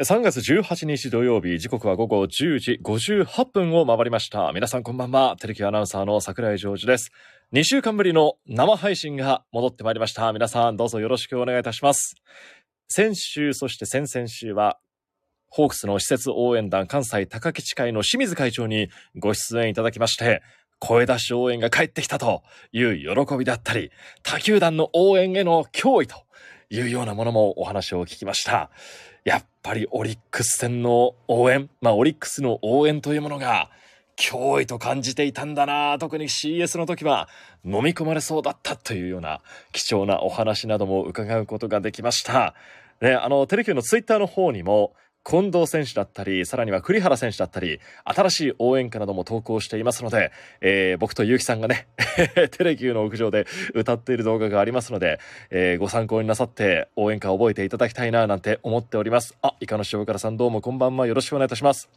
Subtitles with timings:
[0.00, 4.52] 3月18日土曜日、時刻は午後10時58分を回りました。
[4.52, 5.34] 皆さんこんばんは。
[5.40, 7.10] テレビアナウンサーの桜井ジョージです。
[7.52, 10.32] 2週間ぶりの生配信が戻ってまいりました。
[10.32, 12.14] 皆さんどうぞよろしくお願いいたします。
[12.86, 14.78] 先週、そして先々週は、
[15.48, 20.42] ホークスの施設応援団関西高吉会の清水会長にご出演いただきまして、
[20.78, 23.90] 声出し応援が帰ってきたという喜びだったり、
[24.22, 26.22] 他球団の応援への脅威と
[26.70, 28.70] いうようなものもお話を聞きました。
[29.28, 33.68] やっぱりオリックス戦の応援、まあオリックスの応援というものが
[34.16, 37.28] 脅威と感じていたんだな特に CS の時は
[37.62, 42.54] 飲み込まれそうだったというような貴重なお話なども伺うことができました。
[43.02, 44.94] ね、あの、テレキューのツイッターの方にも、
[45.28, 50.32] 近藤選手だったり、さらには栗原選手だったり、新しい応援歌なども投稿していますので、
[50.62, 51.86] えー僕と結城さんがね、
[52.56, 55.20] テレキューの屋上で歌っている動画がありますので、
[55.50, 59.36] えーご参考になさって応援歌を覚えていただきたいななんて思っております。
[59.42, 61.90] あ、イカの塩辛さんどうもこんばんはよろしくお願いいたします。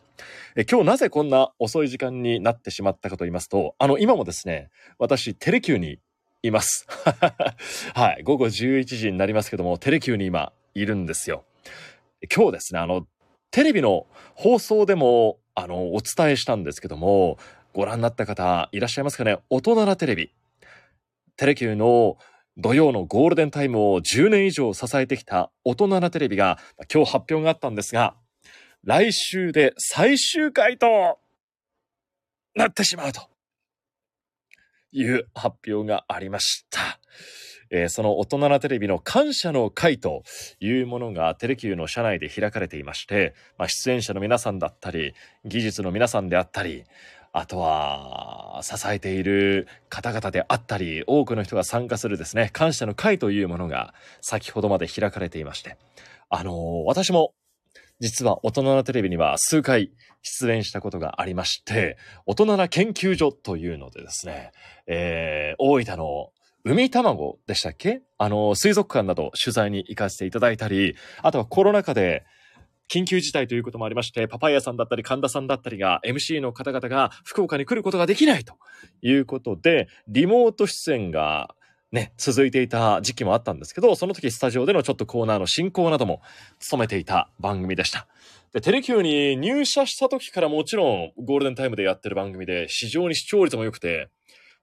[0.58, 6.00] え今日なぜこんな遅い時間になってしまったかと言いますと、あの、今もですね、私、テレキューに
[6.44, 6.86] います。
[7.96, 11.46] はい、午後11時になりますけども、テレキューに今いるんですよ。
[12.30, 13.08] 今日ですね、あの、
[13.52, 17.38] テレビの放送でも、あの、お伝えしたんですけども、
[17.74, 19.40] ご覧になった方いらっしゃいますかね？
[19.50, 20.32] 大人なテレビ。
[21.38, 22.18] テレキューの
[22.58, 26.60] 土曜のゴールデンタイムを10年以上支えてきた大人なテレビが、
[26.94, 28.16] 今日発表があったんですが、
[28.84, 31.20] 来週で最終回と
[32.56, 33.30] なってしまうと
[34.92, 37.00] いう発表がありました。
[37.72, 40.24] えーその大人なテレビの感謝の会と
[40.60, 46.84] いうものがテレキューの社内で開かれていまして、まあ、出演者の皆さんだったり、技術の皆さんであったり、
[47.34, 55.78] あとは、支えている方々であったり、多くの人が参加するですね、感謝の会というものが先ほどまで開かれていまして、
[56.30, 57.34] あのー私も
[58.02, 59.92] 実は大人なテレビには数回
[60.24, 64.52] 出演したことがありまして、大人な研究所というのでですね、
[64.88, 66.32] えー大分の
[66.64, 68.02] 海卵でしたっけ？
[68.18, 72.24] あの、水族館など取材に行かせていただいたり、あとはコロナ禍で
[72.88, 78.56] 緊急事態ということもありまして、パパイヤさんだったり神田さんだったりが MC の方々が福岡に来ることができないと
[79.02, 81.56] いうことで、リモート出演が
[81.92, 86.22] ね、続いていた時期もあったんですけど、その時スタジオでのちょっとコーナーの進行なども
[86.60, 88.08] 務めていた番組でした。
[88.54, 94.10] で、テレキューに入社した時からもちろんゴールデンタイムでやってる番組で非常に視聴率も良くて、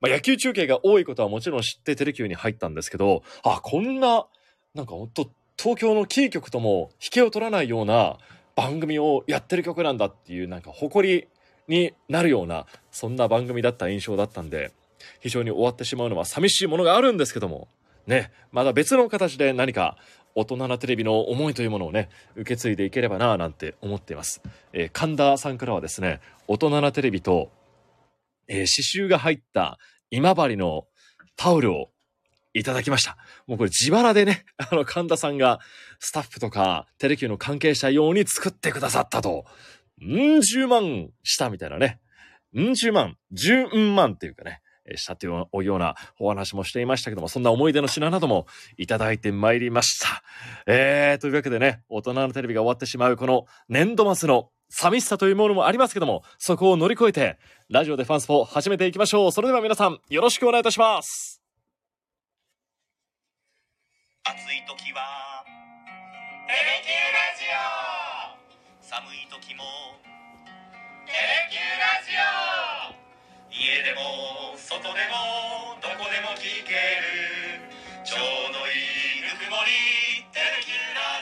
[0.01, 4.27] まあ、野球中継が多いことはもちろん知ってテレキューに入ったんですけど、あ、こんな、
[4.75, 8.19] なんかほんと東京のキー局とも引けを取らないような
[8.55, 11.29] 番組をやってる曲なんだっていうなんか誇り
[11.67, 14.73] になるような、そんな番組だった印象だったんで、
[15.21, 17.69] 非常に終わってしまうのは寂しいものがあるんですけども、
[18.07, 19.97] ね、まだ別の形で何か
[20.35, 24.41] 大人なテレビの思いというものをね、受け継いでいければなぁなんて思っています。
[24.73, 27.51] えー神田さんからはですね、大人なテレビと、
[28.49, 29.79] えー刺繍が入った
[30.11, 30.87] 今治の
[31.37, 31.91] タオルを
[32.55, 33.17] いただきました。
[33.47, 35.61] もうこれ自腹でね、 あの神田さんが
[36.01, 39.45] スタッフとかテレキューの関係者用に作ってくださったと。
[40.01, 42.01] ん十万したみたいなね。
[42.59, 44.63] ん十万、十万っていうかね、
[44.97, 50.23] したというようなお話もしていましたけども、そんな思い出の品などもいただいてまいりました。
[50.67, 59.33] えー、というわけでね、大人のテレビが終わってしまうこの年度末の寂しさというものもありますけども、そこを乗り越えて、ラジオでファンスポを始めていきましょう。
[59.33, 61.41] それでは皆さん、よろしくお願いいたします。
[64.25, 65.43] 暑い時は
[66.47, 67.65] 「テレキューラジオ」
[68.85, 69.65] 寒い時も
[71.09, 72.93] 「テレキューラジオ」
[73.51, 77.73] 家でも外でもどこでも聞ける
[78.05, 78.21] ちょう
[78.53, 78.77] どい
[79.17, 79.73] いぬくもり
[80.31, 81.18] 「テレキューラジオ」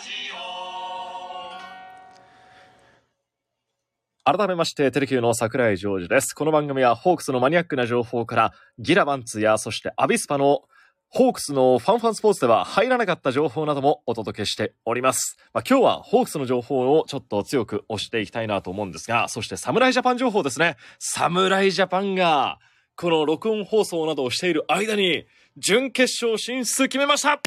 [4.29, 6.35] 改めまして、テレキューの桜井ジョージです。
[6.35, 10.63] この番組はホークスのマニアックな情報から、ギラバンツや、そしてアビスパの
[11.11, 15.37] ホークスのファンファンスポーツでは入らなかった情報などもお届けしております。
[15.55, 20.75] まあ、今日はホークスの情報をちょっと強く押していきたいなと思うんですが、そして侍ジャパン情報ですね。
[20.99, 22.59] 侍ジャパンが、
[22.97, 25.27] この録音放送などをしている間に、
[25.57, 27.41] 準決勝進出決めました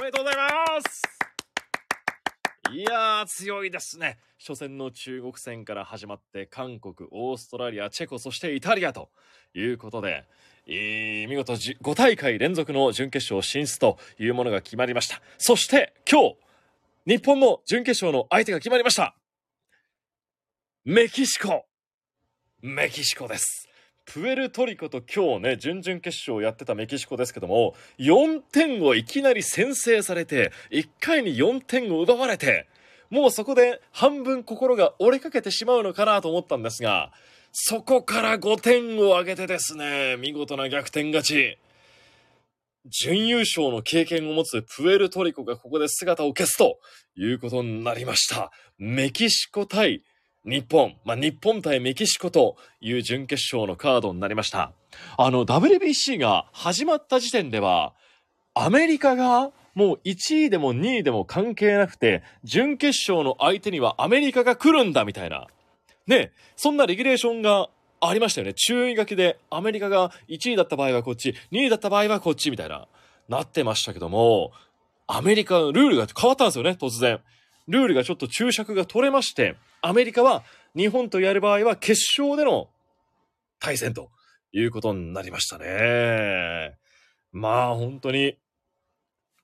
[0.00, 1.13] おめでとうございます
[2.74, 4.18] いやー、強いですね。
[4.36, 9.10] 初戦の中国戦から始まって、韓国、オーストラリア、チェコ、そしてイタリアと
[9.54, 10.24] いうことで、
[10.66, 15.22] えー見事5大会連続の準決勝進出というものが決まりました。
[15.38, 16.36] そして、今日、
[17.06, 19.14] 日本の準決勝の相手が決まりました。
[20.84, 21.66] メキシコ
[22.60, 23.68] メキシコです。
[24.06, 32.66] プエルトリコと今日ね、準々決勝をやってたメキシコですけども、4点をいきなり先制されて、1回に4点を奪われて、
[33.10, 37.12] もうそこで半分心が折れかけてしまうのかなと思ったんですが、
[37.52, 41.58] そこから5点を挙げてですね、見事な逆転勝ち。
[42.86, 46.78] 準優勝の経験を持つプエルトリコがここで姿を消すと
[47.16, 48.52] いうことになりました。
[48.76, 50.02] メキシコ対
[50.44, 54.72] 日本、まあ、日本対メキシコという準決勝のカードになりました。
[55.16, 57.94] あの、WBC が始まった時点では、
[58.54, 65.46] アメリカがもう1位でも2位でも関係なくて、準決勝の相手にはアメリカが来るんだみたいな。
[66.06, 67.68] ね、そんなレギュレーションが
[68.00, 68.54] ありましたよね。
[68.54, 72.86] 注意書きでアメリカが1位だった場合はこっち、2位だった場合はこっちみたいな、
[73.28, 74.52] なってましたけども、
[75.06, 77.20] アメリカのルールが変わったんですよね、突然。
[77.68, 80.42] ルールがちょっと注釈が取れまして、アメリカは
[80.76, 82.68] 日本とやる場合は決勝での
[83.60, 84.10] 対戦と
[84.52, 86.76] いうことになりましたね。
[87.32, 88.36] まあ本当に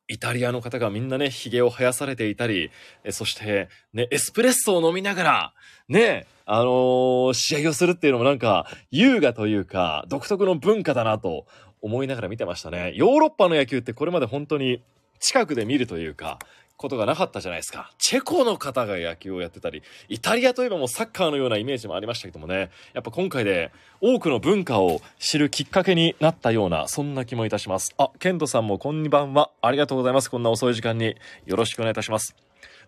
[0.08, 2.70] イタリアの方がみんなね、髭を生やされていたり、
[3.10, 5.54] そしてね、エスプレッソを飲みながら、
[5.88, 11.46] ね、あのー、試合をするっていうのもなんか優雅というか独特の文化だなと
[11.80, 12.92] 思いながら見てましたね。
[12.96, 14.82] ヨーロッパの野球ってこれまで本当に
[15.20, 16.40] 近くで見るというか、
[16.80, 17.92] ことがなかったじゃないですか。
[17.98, 27.94] チェコの方が野球をやってたり、イタリアといえばもうサッカーのようなイメージもありましたけどもね、やっぱ今回で多くの文化を知るきっかけになったような、そんな気もいたします。
[27.98, 29.50] あ、ケントさんもこんばんは。
[29.60, 30.30] ありがとうございます。
[30.30, 32.34] こんな遅い時間によろしくお願いいたします。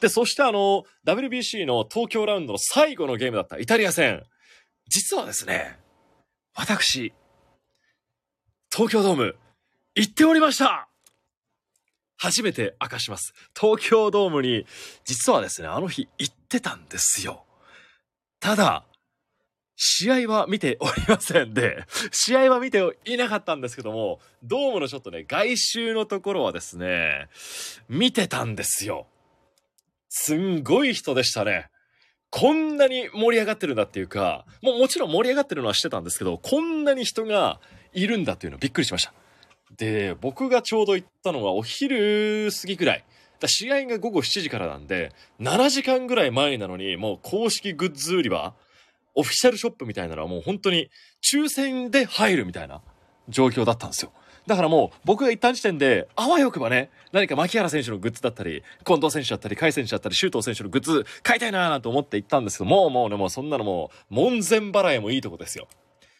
[0.00, 4.23] で、そしてあの、WBC の東京ラウンドの最後のゲームだったイタリア戦。
[4.89, 5.79] 実はですね、
[6.55, 7.12] 私、
[8.75, 9.37] 東京ドーム、
[9.94, 10.89] 行っておりました
[12.22, 13.34] 初めて明かします。
[13.60, 14.64] 東京ドームに、
[15.04, 17.42] 実はですね、あの日行ってたんですよ。
[18.38, 18.84] ただ、
[19.74, 27.28] 試合は見ておりませんで、試合は見ていなかったんですけども、ドームのちょっとね、外周のところはですね、
[27.88, 29.08] 見てたんですよ。
[30.08, 31.70] すんごい人でしたね。
[32.30, 37.58] こんなに盛り上がってるんだっていうか、もうもちろん盛り上がってるのはしてたんですけど、こんなに人が
[37.92, 39.12] いるんだっていうのびっくりしました。
[39.76, 43.04] で、僕がちょうど行ったのはお昼過ぎぐらい。
[43.40, 48.54] だ試合が午後7時からなんで、7時間ぐらい前なのに、もう公式グッズ売り場、
[49.14, 50.90] オフィシャルショップみたいなのはもう本当に
[51.22, 52.80] 抽選で入るみたいな
[53.28, 54.12] 状況だったんですよ。
[54.46, 65.69] だからもう僕が行った時点で、あわよくばね、何か牧原選手のグッズだったり、近藤選手だったり、甲斐選手だったり、周東選手のグッズ買いたいなーなんて思って行ったんですけど、もうもうね、もうそんなのもう、門前払いもいいとこですよ。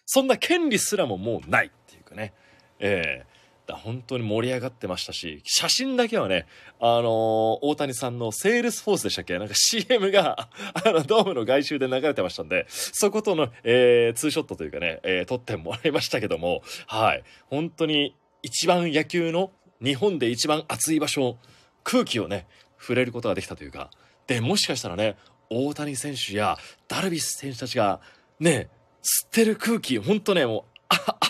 [0.07, 2.33] そんな権利すらももうないっていうかね。
[2.79, 3.32] ええー
[3.77, 6.47] 本当に盛り上がってましたし、写真だけはね、
[6.81, 9.39] あのー、大谷さんのセールスフォースでしたっけ？
[9.39, 10.49] なんか CM が、
[10.85, 17.25] あの、ドームの外周で流れてましたんで、そことの、えー、ツーショットというかね、えー、撮ってもらいましたけども、はい。
[17.47, 19.51] 本当に一番野球の
[19.83, 21.39] 日本で一番熱い場所、
[21.85, 22.47] 空気をね、
[22.79, 23.91] 触れることができたというか、
[24.27, 25.17] で、もしかしたらね、
[25.51, 26.57] 大谷選手や
[26.89, 28.01] ダルビッシュ選手たちが、
[28.41, 28.69] ね、
[29.03, 30.73] 吸ってる空気、ほんとね、もう、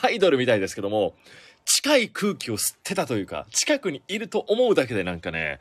[0.04, 1.14] アイドルみたいですけども、
[1.64, 5.58] 近い空気を吸ってたというか、近くにいると思うだけでなんかね、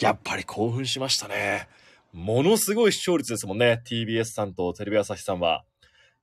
[0.00, 1.68] やっぱり興奮しましたね。
[2.12, 3.82] ものすごい視聴率ですもんね。
[3.86, 5.64] TBS さんとテレビ朝日さんは。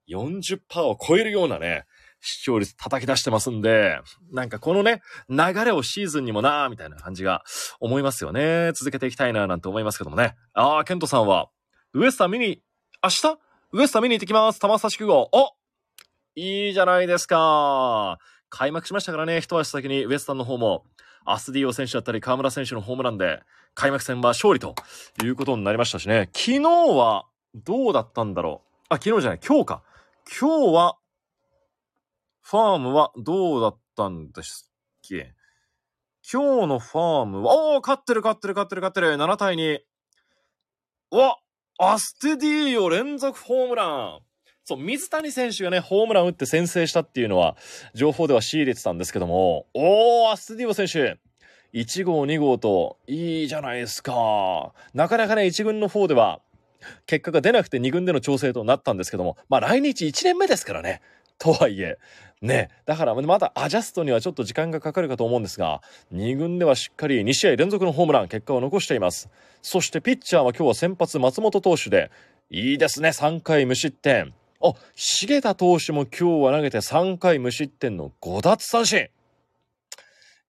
[0.10, 1.86] 40%を超えるようなね、
[2.20, 4.00] 視聴率叩き出してますんで、
[4.32, 7.44] なんかこのね、流れをシーズンにもなーみたいな感じが
[7.80, 8.72] 思いますよね。
[8.74, 10.36] 続けていきたいなーなんて思いますけどもね。
[10.54, 11.50] あー、ケントさんは、
[11.94, 12.62] ウエスタ見に、
[13.04, 13.40] 明日？
[13.74, 14.60] ウエスタ見に行ってきます。
[14.60, 15.30] 玉差し9号。
[15.32, 15.54] お
[16.36, 18.18] いいじゃないですか。
[18.52, 20.86] 開幕しましたからね、一足先にウエスタンの方も、
[21.26, 23.42] アスディオ選手だったり河村選手のホームランで、
[23.74, 24.76] 開幕戦は勝利と
[25.24, 28.86] いうことになりましたしね、昨日はどうだったんだろう。
[28.90, 29.84] あ、昨日じゃない、今日か。
[30.40, 30.98] 今日は、
[32.42, 34.74] ファームはどうだったんですっ
[35.08, 35.34] け？
[36.30, 39.16] 今日のファームは、おー、勝ってる勝ってる勝ってる勝ってる。
[39.16, 39.80] 7対2。
[41.12, 41.38] わ
[41.80, 44.20] アステディーヨ連続ホームラン。
[44.72, 47.58] そう、水谷選手がね、ホームラン打って先制したっていうのは、
[47.94, 51.18] 情報では仕入れてたんですけども、おー、アスディオ選手、
[51.74, 54.74] 1号、2号と、いいじゃないですか。
[54.94, 56.40] なかなかね、1軍の方では、
[57.06, 61.02] 結果が出なくて2軍での調整となったんですけども、まあ来日1年目ですからね。
[61.38, 61.98] とはいえ、
[62.42, 65.82] ね、だからまだアジャストにはちょっと時間がかかるかと思うんですが、
[66.14, 69.30] 2軍ではしっかり2試合連続のホームラン、結果を残しています。
[69.62, 72.10] そしてピッチャーは今日は先発松本投手で、
[72.50, 74.34] いいですね、3回無失点。
[74.64, 79.10] あ、重田投手も今日は投げて3回無失点の5奪三振。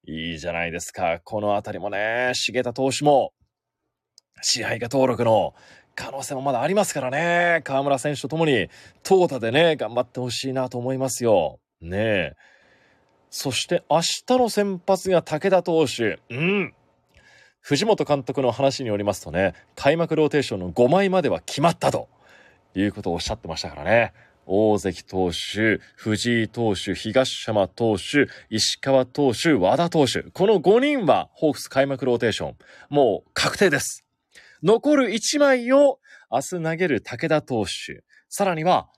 [0.04, 1.20] いいじゃないですか。
[1.24, 3.32] このあたりもね、重田投手も、
[4.42, 5.54] 支配下登録の
[5.94, 7.62] 可能性もまだありますからね。
[7.64, 8.68] 河村選手と共に、
[9.02, 11.60] 投打でね、頑張ってほしいなと思いますよ。
[11.80, 12.32] ねえ。
[13.30, 16.18] そして明日の先発が武田投手。
[16.28, 16.74] うん。
[17.60, 22.08] 藤本監督の話によりますとね、開幕ローテーションの5枚までは決まったと
[22.74, 24.12] いうことをおっしゃってましたからね。
[24.46, 30.22] 大関投手、藤井投手、東浜投手、石川投手、和田投手。
[30.22, 32.56] この5人はホークス開幕ローテーション。
[32.88, 34.04] もう確定です。
[34.62, 35.98] 残る1枚を
[36.30, 38.04] 明日投げる武田投手。
[38.28, 38.88] さらには、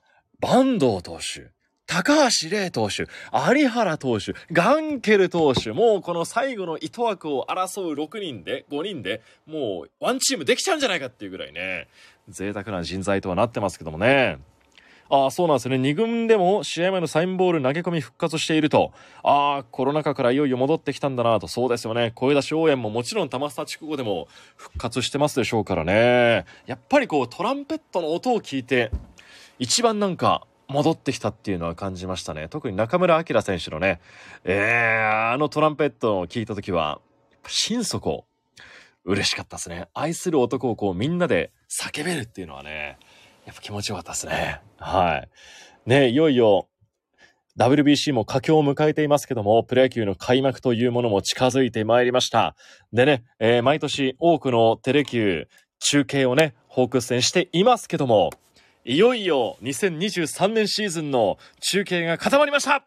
[0.41, 1.54] 坂東投手。
[1.87, 11.87] 高橋礼投手、有原投手、ガンケル投手、もうこの最後の糸枠を争う6人で、5人で、もうワンチームできちゃうんじゃないかっていうぐらいね、
[12.27, 14.39] 贅沢な人材とはなってますけどもね。
[15.09, 15.75] ああ、そうなんですね。
[15.75, 18.91] 2軍でも試合前のサインボール投げ込み復活していると。
[19.21, 21.47] ああ、コロナ禍からいよいよ戻ってきたんだなと。
[21.47, 22.11] そうですよね。
[22.15, 26.45] 声出し応援ももちろん玉スタ地区後でも復活してますでしょうからね。
[26.65, 28.89] やっぱりこうトランペットの音を聞いて、
[29.59, 32.47] 一番なんか戻ってきたっていうのは感じましたね。
[32.49, 33.99] 特に中村晃選手のね、
[34.43, 36.99] えー、あのトランペットを聞いた時は、
[37.47, 38.25] 心底
[39.03, 39.87] 嬉しかったですね。
[39.93, 42.97] 愛する男をこうみんなで叫べるっていうのはね、
[43.45, 44.61] やっぱ気持ちよかったですね。
[44.77, 45.29] はい。
[45.85, 46.67] ね、いよいよ
[47.57, 52.55] WBC も佳境を迎えていますけども、プロ野球の開幕というものも近づいてまいりました。
[52.91, 55.47] でね、えー毎年多くのテレキュー
[55.79, 58.31] 中継をね、ホークス戦していますけども、
[58.87, 62.85] いよいよ2023年シーズンの中継が固まりました。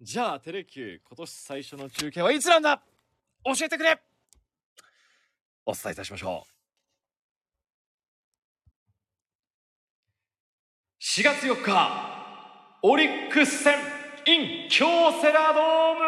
[0.00, 2.80] じゃあ、テレキュー、今年最初の中継はいつなんだ？
[3.44, 4.00] 教えてくれ！
[5.66, 6.50] お伝えいたしましょう。
[11.20, 13.78] 4月4日、オリックス戦
[14.24, 14.86] in 京
[15.20, 16.00] セラドーム！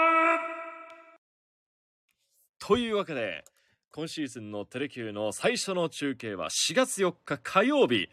[2.59, 3.45] というわけで、
[3.93, 8.09] 今シーズンのテレキューの最初の中継は4月4日火曜日、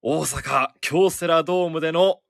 [0.00, 2.20] 大阪京セラドームでの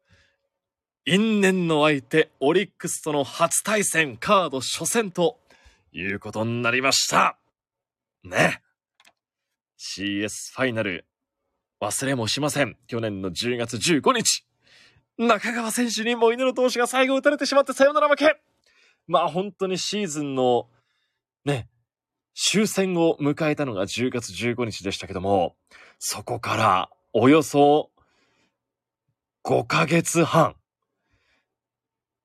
[1.05, 5.39] 因縁の相手、オリックスとの初対戦カード初戦と
[5.93, 7.39] いうことになりました。
[8.25, 8.63] ね。
[9.79, 11.05] CS ファイナル、
[11.81, 12.77] 忘れもしません。
[12.89, 14.45] 去年の10月15日。
[15.19, 18.41] 中川選手にモイネロ投手が最後打たれてしまってサヨナラ負け。
[19.07, 20.67] まあ本当にシーズンの、
[21.45, 21.69] ね、
[22.39, 25.57] 終戦を迎えたのが10月15日でしたけども、
[25.99, 27.91] そこからおよそ
[29.43, 30.55] 5ヶ月半。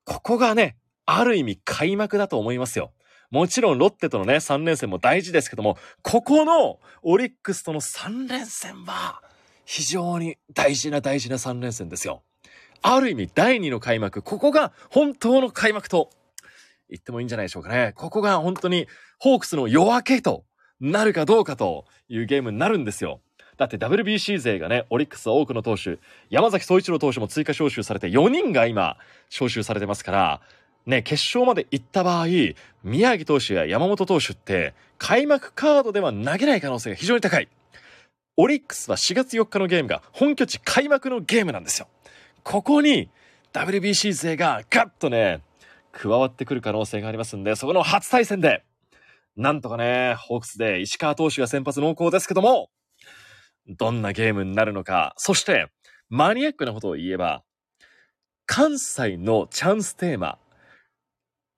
[0.04, 0.76] ここがね、
[1.06, 2.92] ある意味開幕だと思いますよ。
[3.30, 9.22] もちろんロッテとのね、3連戦も大事ですけども、ここのオリックスとの3連戦は、
[9.64, 12.22] 非常に大事な大事な3連戦ですよ。
[12.82, 16.10] ある意味第2の開幕、ここが本当の開幕と
[16.92, 17.94] 言ってもいいんじゃないでしょうかね。
[17.96, 20.44] ここが本当にホークスの夜明けと
[20.80, 23.22] なるかどうかというゲームになるんですよ。
[23.58, 28.98] だって WBC 勢がね、オリックスは多くの投手、山崎総一郎投手も追加招集されて4人が今
[29.30, 30.42] 招集されてますから、
[30.86, 32.26] ね、決勝まで行った場合、
[32.84, 37.48] 宮城投手や山本投手って開幕カードでは投げない可能性が非常に高い。
[38.38, 41.88] オリックスは4月4日のゲームが本拠地開幕のゲームなんですよ。
[42.44, 43.10] ここに
[43.54, 45.42] WBC 勢がガッとね、
[45.92, 48.64] 加わってくる可能性がありますんで、そこの初対戦で、
[49.36, 52.70] なんとかね、ホークスで石川投手が先発濃厚ですけども、
[53.68, 55.68] どんなゲームになるのか、そして、
[56.10, 57.44] マニアックなことを言えば、
[58.46, 60.38] 関西のチャンステーマ、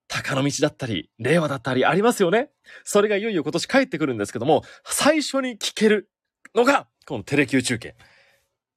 [0.07, 2.51] 高の道だったり、令和だったりありますよね。
[2.83, 6.11] それがいよいよ今年帰ってくるんですけども、最初に聞ける
[6.53, 7.95] のが、このテレキュー中継。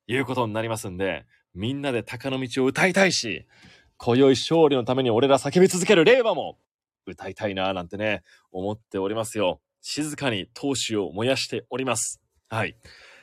[0.07, 3.47] いうことになりますんで、みんなで高の道を歌いたいし、
[3.99, 6.59] 今宵勝利のために俺ら叫び続ける令和も
[7.07, 8.23] 歌いたいなぁなんてね、
[8.53, 9.61] 思っておりますよ。
[9.81, 12.21] 静かに闘志を燃やしております。
[12.49, 12.77] はい。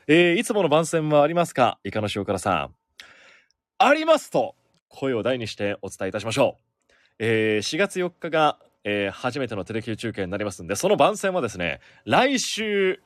[0.08, 1.80] えー、いつもの番宣はありますか？
[1.84, 2.76] イカの塩辛さん。
[3.78, 4.56] ありますと、
[4.88, 6.58] 声を大にしてお伝えいたしましょ
[6.90, 6.94] う。
[7.20, 13.02] えー、4月4日が、えー初めてのテレキュー中継になりますんで、その番宣はですね、来週、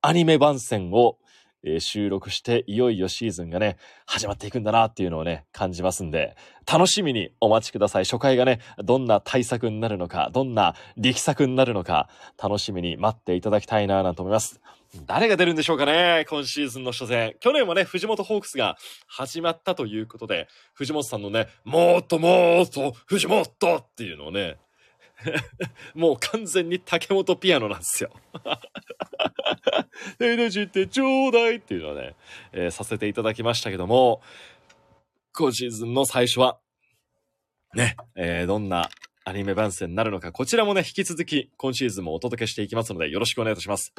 [0.00, 1.18] アニメ番宣を、
[1.64, 3.76] えー収録して、いよいよシーズンがね、
[4.06, 6.36] 始まっていくんだなっていうのをね、感じますんで、
[6.70, 8.04] 楽しみにお待ちください。
[8.04, 12.08] 初回がね、どんな対策になるのか、どんな力作になるのか、
[12.42, 14.60] 楽しみに待っていただきたいななんて思います。
[15.06, 17.34] 誰が出るんでしょうかね今シーズンの初戦。
[17.40, 18.76] 去年はね、藤本ホークスが
[19.06, 24.58] 始まったということで、藤本さんのね、もっともっと藤本っていうのをね、
[25.94, 28.10] もう完全に竹本ピアノなんですよ。
[30.20, 32.14] えのしてちょうだいっていうのはね、
[32.52, 34.20] えーさせていただきましたけども、
[35.32, 36.58] 今シーズンの最初は、
[37.74, 38.88] ね、えーどんな
[39.24, 43.94] アニメ番宣になるのか、こちらもね、引き続き今シーズンもお届けしていきますので、よろしくお願いいたします。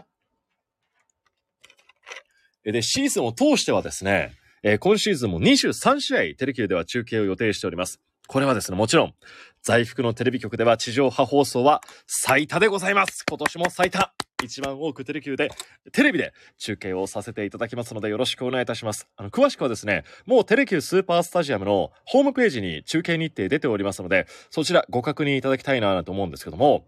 [2.63, 4.33] で、シーズンを通してはですね、
[4.63, 7.99] えー今シーズンも23試合テレキューでは中継を予定しております。
[8.27, 9.13] これはですね、もちろん、
[9.61, 13.25] 在福のテレビ局では地上波放送は最多でございます。
[13.27, 14.13] 今年も最多。
[14.43, 15.49] 一番多くテレキューで、
[15.91, 19.07] テレビで中継をさせていただきますのでよろしくお願いいたします。
[19.15, 26.85] あの、詳しくはですね、もうテレキュースーパースタジアムのホームページに中継日程出ておりますので、そちらご確認いただきたいなと思うんですけども、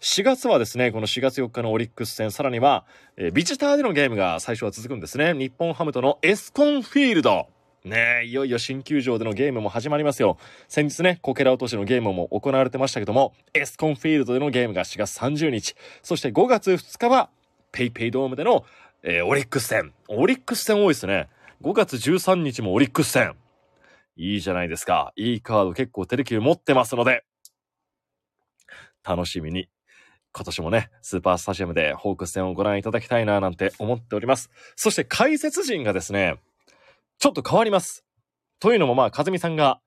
[0.00, 2.84] 4月はですね、この4月4日のオリックス戦、さらには、
[3.16, 5.32] えビジターでのゲームが最初は続くんですね。
[5.34, 7.48] 日本ハムとのエスコンフィールド。
[7.86, 10.38] ねえ、いよいよ新球場でのゲームも始まりますよ。
[10.66, 17.30] 先日ね、こけら落としのゲームも行われてましたけども、エスコンフィールドでのゲームが4月30日、そして5月2日は、
[17.70, 18.64] ペイペイドームでの、
[19.04, 19.92] えーオリックス戦。
[20.08, 21.28] オリックス戦多いですね。
[21.62, 23.36] 5月13日もオリックス戦。
[24.16, 25.12] いいじゃないですか。
[25.14, 27.24] いいカード結構テレキュー持ってますので、
[29.04, 29.68] 楽しみに
[30.32, 34.50] 今年もね、スーパースタジアムでホークス戦をご覧いただきたいななんて思っております。
[34.74, 36.40] そして解説陣がですね、
[37.18, 38.04] ちょっと変わります。
[38.60, 39.80] というのもまあ、和美さんが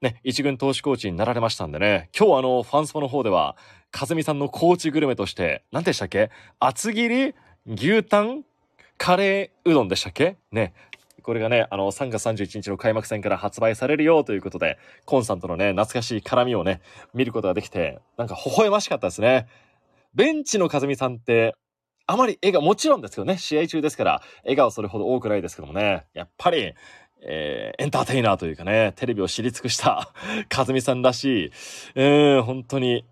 [0.00, 3.56] ね、一軍投手コーチになられましたんでね、今日あの、ファンスポの方では、
[3.98, 6.30] 和美さんのコーチグルメとして、何でしたっけ？
[6.58, 7.34] 厚切り
[7.66, 8.44] 牛タン
[8.98, 10.36] カレーうどんでしたっけ？
[10.52, 10.74] ね。
[11.22, 16.82] これがね、あの、3月31日の開幕戦から発売されるよということで、コンさんとのね、懐かしい絡みをね、
[17.14, 19.46] 見ることができて、なんか微笑ましかったですね。
[20.14, 21.54] ベンチの和美さんって、
[22.06, 26.74] あまり笑顔、もちろんですけどね、試合中ですから、笑顔それほど多くないですけどもね、やっぱり、
[27.26, 30.12] えーエンターテイナーというかね、テレビを知り尽くした
[30.50, 31.50] かずみさんらしい、
[31.94, 33.04] えー本当に、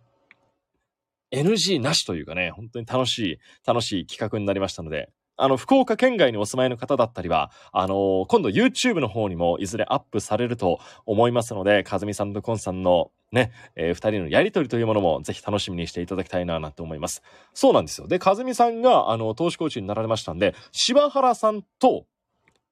[1.32, 17.22] NG なしというかね、本当に楽しい、楽しい企画になりましたので、あの、福岡県外にお住まいの方だったりは、あのー今度 YouTube の方にもいずれアップされると思いますので、和美さんとコンさんのね、えー二人のやりとりというものもぜひ楽しみにしていただきたいななんて思います。
[17.54, 18.06] そうなんですよ。
[18.08, 22.04] で、和美さんが、あの、投手コーチになられましたんで、柴原さんと、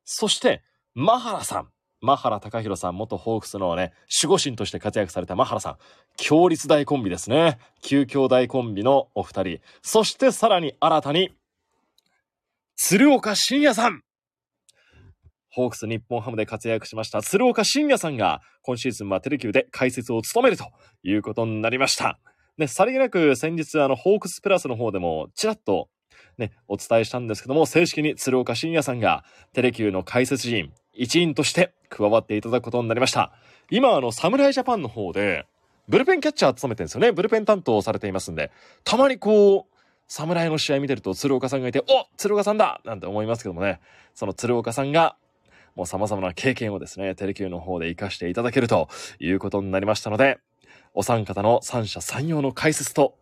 [0.04, 0.62] そして、
[0.94, 1.68] マハラさん。
[2.02, 5.76] マハラ隆弘さん、元ホークスのね、守護神として活躍されたマハラさん。
[6.16, 7.58] 強立大コンビですね。
[7.82, 9.60] 旧兄弟コンビのお二人。
[9.82, 11.30] そしてさらに新たに、
[12.82, 14.00] 鶴岡慎也さん。
[15.50, 20.64] ホークス日本ハムで活躍しました鶴岡慎也さんが今シーズンはテレキューで解説を務めると
[21.02, 22.19] いうことになりました。
[22.56, 25.90] ね、さりげなく先日あのホークスプラスの方でもちらっと
[26.38, 33.30] ね、お伝えしたんですけども、正式に鶴岡慎也さんがテレキューの解説陣一員として加わっていただくことになりました。
[33.71, 35.47] 今あの侍ジャパンの方で
[35.86, 37.12] ブルペンキャッチャー務めてるんですよね。
[37.12, 38.50] ブルペン担当されていますんで、
[38.84, 39.79] たまにこう、
[40.10, 41.84] 侍の試合見てると鶴岡さんがいて、お
[42.16, 43.78] 鶴岡さんだなんて思いますけどもね、
[44.12, 45.14] その鶴岡さんが
[45.76, 48.88] もう様々な経験をですね、テレキューの方で活かしていただけると
[49.20, 50.40] いうことになりましたので、
[50.94, 53.14] お三方の三者三様の解説と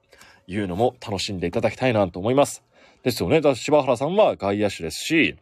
[0.47, 2.65] いうのも楽しんでいただきたいなと思います。
[3.03, 3.43] ですよね。
[3.43, 5.37] だ柴原さんは外野手ですし、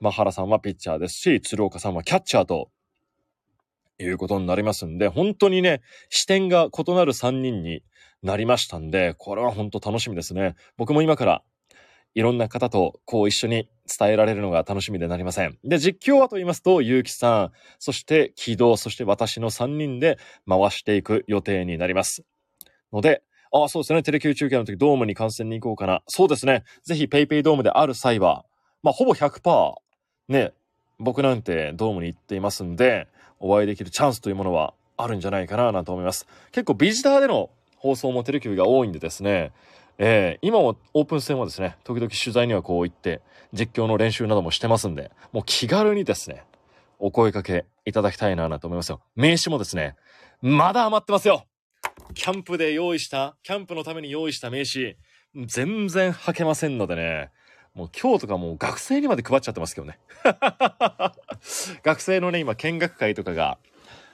[0.00, 2.68] マハラさんはピッチャーですし、鶴岡さんはキャッチャーと
[4.02, 7.82] いうことになりますんで、本当にね、視点が異なる3人に
[8.22, 10.54] なりましたんで、これは本当楽しみですね。
[10.76, 11.42] 僕も今から
[12.14, 15.58] いろんな方とこう一緒に伝えられるのが楽しみでなりません。
[15.64, 22.24] で、実況はと言いますと、ゆうきさん、そして木戸、そして私の3人で回していく予定になります。
[22.92, 24.02] ので、ああ、そうですね。
[24.02, 26.02] テレキ中継の時ドームに観戦に行こうかな。
[26.06, 26.64] そうですね。
[26.84, 28.44] ぜひペイペイドームである際は、
[28.82, 29.74] まあ、ほぼ100%、
[30.28, 30.52] ね、
[30.98, 33.08] 僕なんてドームに行っていますんで、
[33.40, 36.26] お会いできるチャンスというものはあるんじゃないかななんて思います。
[36.52, 39.52] 結構ビジターでの放送もテレキューが多いんでですね、
[39.98, 43.20] えー今もオープン戦はですね、時々取材にはこう行って、
[43.52, 46.44] 実況の練習などもしてますんで、もう気軽にですね、
[46.98, 49.00] お声かけいただきたいななんて思いますよ。
[49.16, 49.96] 名刺もですね、
[50.42, 51.44] まだ余ってますよ
[52.14, 54.96] キャンプで用意した、キャンプのために用意した名刺、
[55.34, 57.30] 全然履けませんのでね、
[57.74, 59.98] もう今日とかもう学生にまで配っちゃってますけどね。
[61.82, 63.58] 学生のね、今見学会とかが、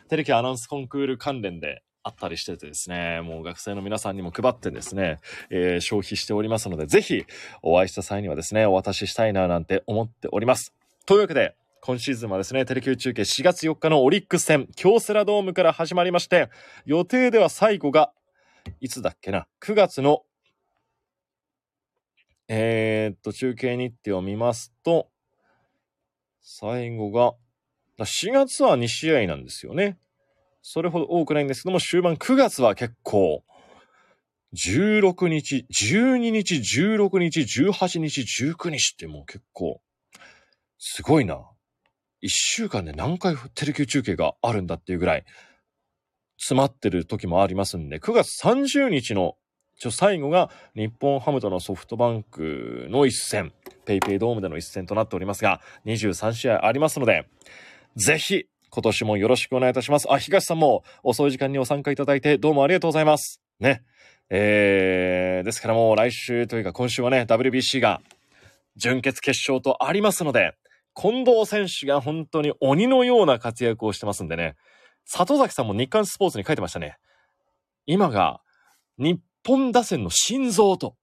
[0.09, 5.19] テレキアナウンスコンクール関連であったりしててですね、もう学生の皆さんにも配ってですね、
[5.51, 7.25] えー消費しておりますので、ぜひ
[7.63, 10.73] お会いした際にはですね、お渡ししたいななんて思っております。
[11.07, 16.49] というわけで、今シーズンはですね、テレキュー中継4月4日のオリックス戦、京セラドームから始まりまして、
[16.85, 18.13] 予定では最後が、
[18.81, 20.25] いつだっけな、9月の、
[22.49, 25.09] えー、っと、中継日程を見ますと、
[26.41, 27.35] 最後が、
[27.99, 29.99] 4月は2試合なんですよね。
[30.63, 33.45] それほど多くないんですけども、終盤9月は結構、
[34.55, 39.81] 16日、12日、16日、18日、19日ってもう結構、
[40.79, 41.37] すごいな。
[42.23, 45.25] 1週間で何回テレキュー中継があるんだっていうぐらい、
[46.39, 49.37] 詰まってる時もありますんで、9月30日の
[49.79, 53.53] ちょ最後が日本ハムとのソフトバンクの一戦、
[53.85, 57.29] ペイペイドームでの一戦となっておりますが、23試合ありますので、
[57.95, 60.11] ぜひ今年もよろしくお願いいたします。
[60.11, 63.43] あ、東さんも遅い時間にご参加いただいてどうもありがとうございます。
[63.61, 63.83] ね。
[64.31, 68.01] えー、ですからもう来週というか今週はね、WBC が
[68.77, 70.55] 準決決勝とありますので、
[70.95, 74.57] 近藤選手が本当に鬼のような活躍をしてますんでね、
[75.05, 76.97] 里崎さんも日刊スポーツに書いてましたね。
[77.87, 78.41] 今が
[78.99, 80.97] 日本打線の心臓と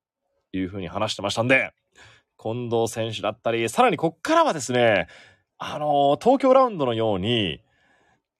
[0.51, 1.71] いうふうに話してましたんで、
[2.37, 5.07] 近藤選手だったり、さらにこっからはですね、
[5.57, 7.61] あの東京ラウンドのように、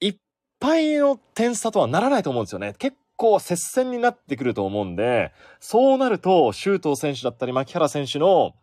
[0.02, 0.16] いっ
[0.60, 2.74] ぱいの点差とはならないと思うんですよね。
[2.78, 8.54] 結構接戦になってくると思うんで、そうなると、周東選手だったり、牧原選手の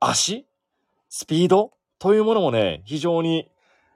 [0.00, 0.46] 足
[1.08, 3.48] スピードというものもね、非常に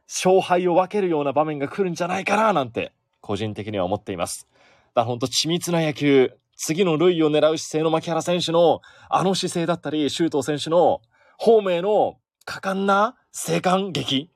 [0.06, 4.48] 勝敗を分けるような場面が来るんじゃないかななんて、個人的には思っています。
[4.50, 11.00] だからほんと緻密な野球、次の塁を狙う姿勢の牧原選手のあの姿勢だったり、周東選手の
[11.38, 14.28] ホームへの果敢な生還劇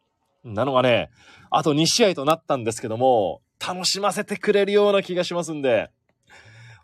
[0.44, 1.10] なのがね、
[1.50, 5.90] あと2試合となったんですけども、楽しませてくれるような気がしますんで、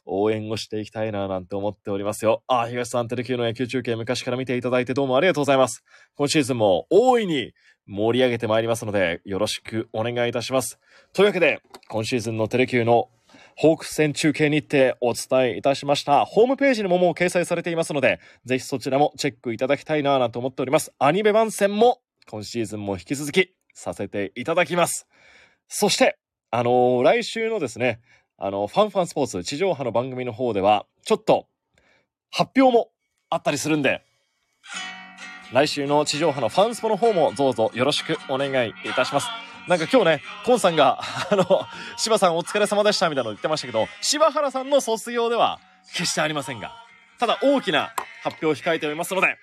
[0.07, 2.43] 応援をしていきたいななんて思っておりますよ。
[2.49, 5.85] あ、東さんテレキューの野球中継昔から見ていただいてどうもありがとうございます。
[6.17, 7.53] 今シーズンも大いに
[7.87, 10.81] 盛り上げてまいりますので、よろしくお願いいたします。
[11.13, 13.09] というわけで、今シーズンのテレキューの
[13.61, 16.25] ホークス戦中継日程お伝えいたしました。
[16.25, 20.93] ホームページにももう掲載されていますので、ぜひそちらもチェックいただきたいななんて思っております。
[21.01, 25.09] アニメ番宣も今シーズンも引き続きさせていただきます。
[25.67, 26.19] そして、
[26.53, 27.99] あのー来週のですね、
[28.37, 31.49] あの、ファンファンスポーツ地上波の番組の方では、ちょっと
[32.31, 32.93] 発表も
[33.29, 34.05] あったりするんで、
[35.53, 39.48] 来週の地上波のファンスポの方もどうぞよろしくお願いいたします。
[39.69, 40.99] なんか今日ね、コンさんが、
[41.31, 41.67] あの、
[41.99, 45.61] 柴さんお疲れ様でしたみたいなの言ってましたけど、柴原さんの卒業では
[45.93, 46.73] 決してありませんが、
[47.21, 49.37] ただ大きな発表を控えておりますので、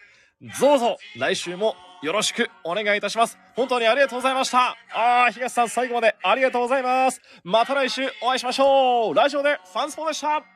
[0.59, 3.37] どうぞ来週もよろしくお願いいたします。
[3.55, 4.75] 本当にありがとうございました。
[4.93, 7.21] あー、東さん最後までありがとうございます。
[7.43, 9.13] また来週お会いしましょう。
[9.13, 10.54] ラジオでファンスポでした。